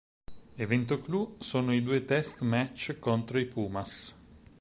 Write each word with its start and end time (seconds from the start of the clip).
Evento 0.63 0.97
clou 0.99 1.35
sono 1.37 1.71
i 1.75 1.83
due 1.83 2.03
test 2.05 2.41
match 2.41 2.97
contro 2.97 3.37
i 3.37 3.45
"Pumas". 3.45 4.17